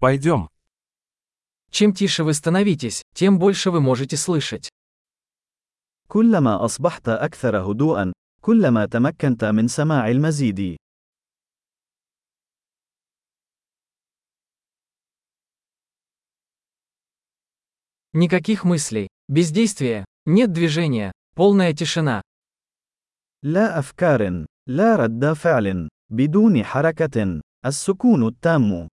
Пойдем. 0.00 0.48
Чем 1.70 1.92
тише 1.92 2.22
вы 2.24 2.32
становитесь, 2.34 3.02
тем 3.14 3.38
больше 3.38 3.70
вы 3.70 3.80
можете 3.80 4.16
слышать. 4.16 4.68
كلما 6.08 6.64
أصبحت 6.64 7.08
أكثر 7.08 7.56
هدوءا، 7.56 8.12
كلما 8.40 8.86
تمكنت 8.86 9.44
من 9.44 9.68
سماع 9.68 10.08
المزيد. 10.08 10.76
Никаких 18.14 18.64
мыслей, 18.64 19.08
бездействия, 19.28 20.04
нет 20.24 20.52
движения, 20.52 21.12
полная 21.34 21.72
тишина. 21.74 22.22
لا 23.42 23.78
أفكار، 23.78 24.46
لا 24.68 24.96
رد 24.96 25.32
فعل، 25.32 25.88
بدون 26.10 26.64
حركة، 26.64 27.40
السكون 27.66 28.26
التام. 28.26 28.88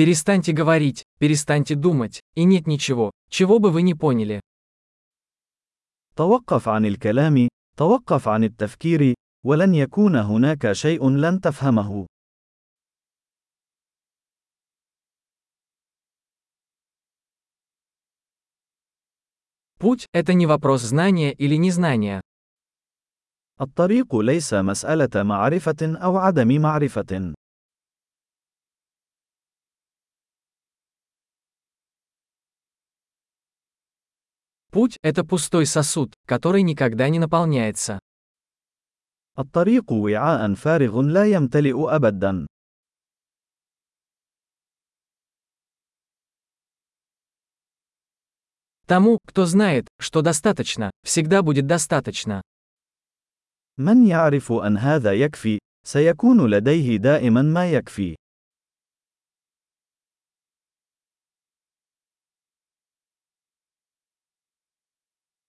Перестаньте 0.00 0.52
говорить, 0.52 1.04
перестаньте 1.18 1.74
думать, 1.74 2.20
и 2.34 2.44
нет 2.44 2.66
ничего, 2.66 3.10
чего 3.30 3.58
бы 3.58 3.70
вы 3.70 3.82
не 3.82 3.94
поняли. 3.94 4.40
توقف 6.16 6.68
عن 6.68 6.86
الكلام، 6.86 7.48
توقف 7.76 8.28
عن 8.28 8.44
التفكير، 8.44 9.14
ولن 9.44 9.74
يكون 9.74 10.16
هناك 10.16 10.72
شيء 10.72 11.08
لن 11.08 11.40
تفهمه. 11.40 12.06
Путь – 19.78 20.12
это 20.12 20.32
не 20.32 20.46
вопрос 20.46 20.82
знания 20.82 21.32
или 21.32 21.56
незнания. 21.56 22.20
الطريق 23.60 24.16
ليس 24.16 24.54
مسألة 24.54 25.22
معرفة 25.22 25.76
أو 25.82 26.16
عدم 26.16 26.60
معرفة. 26.60 27.34
Путь – 34.70 35.02
это 35.02 35.24
пустой 35.24 35.66
сосуд, 35.66 36.14
который 36.26 36.62
никогда 36.62 37.08
не 37.08 37.18
наполняется. 37.18 37.98
الطريق 39.38 39.92
وعاء 39.92 40.54
فارغ 40.54 41.00
لا 41.02 41.24
يمتلئ 41.24 41.74
أبدا. 41.96 42.46
Тому, 48.86 49.18
кто 49.26 49.46
знает, 49.46 49.88
что 49.98 50.22
достаточно, 50.22 50.90
всегда 51.04 51.42
будет 51.42 51.66
достаточно. 51.66 52.42
من 53.78 54.06
يعرف 54.06 54.52
أن 54.52 54.78
هذا 54.78 55.12
يكفي، 55.12 55.58
سيكون 55.86 56.50
لديه 56.50 56.96
دائما 56.96 57.42
ما 57.42 57.70
يكفي. 57.70 58.16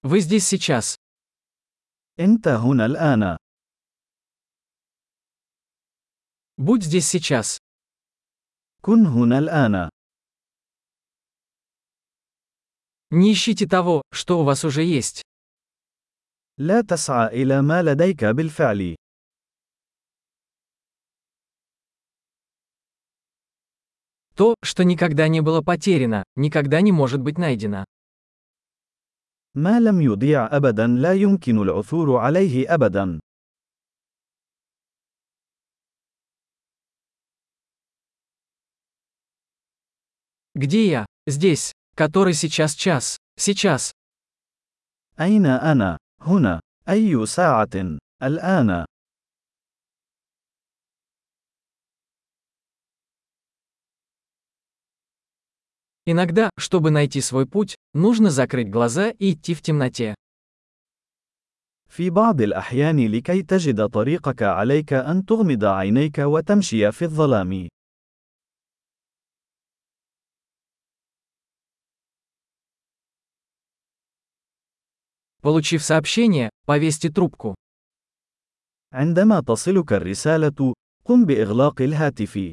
Вы 0.03 0.19
здесь 0.21 0.47
сейчас. 0.47 0.95
أنت 2.19 2.47
هنا 2.47 2.85
الآن. 2.85 3.37
Будь 6.57 6.83
здесь 6.83 7.07
сейчас. 7.07 7.57
كن 8.81 9.05
هنا 9.05 9.39
الآن. 9.39 9.89
Не 13.11 13.33
ищите 13.33 13.67
того, 13.67 14.01
что 14.11 14.39
у 14.39 14.43
вас 14.43 14.65
уже 14.65 14.83
есть. 14.83 15.21
لا 16.57 16.81
تسعى 16.81 17.27
إلى 17.27 17.61
ما 17.61 17.83
لديك 17.83 18.25
بالفعل. 18.25 18.95
То, 24.35 24.53
что 24.61 24.83
никогда 24.83 25.27
не 25.27 25.41
было 25.41 25.61
потеряно, 25.61 26.23
никогда 26.35 26.81
не 26.81 26.91
может 26.91 27.21
быть 27.21 27.37
найдено. 27.39 27.85
ما 29.55 29.79
لم 29.79 30.01
يضيع 30.01 30.55
أبدا 30.55 30.87
لا 30.87 31.13
يمكن 31.13 31.57
العثور 31.61 32.17
عليه 32.17 32.73
أبدا. 32.73 33.19
Где 40.55 40.87
я? 40.89 41.05
Здесь. 41.27 41.71
Который 41.95 42.33
сейчас 42.33 42.75
час. 42.75 43.17
Сейчас. 43.39 43.91
أين 45.19 45.45
أنا؟ 45.45 45.97
هنا. 46.21 46.59
أي 46.89 47.25
ساعة؟ 47.25 47.97
الآن. 48.23 48.85
Иногда, 56.05 56.49
чтобы 56.57 56.89
найти 56.91 57.21
свой 57.21 57.45
путь, 57.45 57.75
нужно 57.93 58.29
закрыть 58.29 58.69
глаза 58.69 59.09
и 59.09 59.33
идти 59.33 59.53
в 59.53 59.61
темноте. 59.61 60.15
في 61.89 62.09
بعض 62.09 62.41
الأحيان 62.41 63.07
لكي 63.11 63.41
تجد 63.41 63.89
طريقك 63.89 64.43
عليك 64.43 64.93
أن 64.93 65.25
تغمض 65.25 65.65
عينيك 65.65 66.17
وتمشي 66.19 66.91
في 66.91 67.05
الظلام. 67.05 67.67
Получив 75.41 75.83
сообщение, 75.83 76.49
повесьте 76.65 77.09
трубку. 77.09 77.55
عندما 78.93 79.41
تصلك 79.41 79.93
الرسالة، 79.93 80.73
قم 81.05 81.25
بإغلاق 81.25 81.81
الهاتف. 81.81 82.51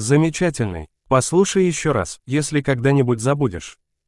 Замечательный. 0.00 0.88
Послушай 1.08 1.66
еще 1.66 1.92
раз, 1.92 2.20
если 2.24 2.62
когда-нибудь 2.62 3.20
забудешь. 3.20 3.76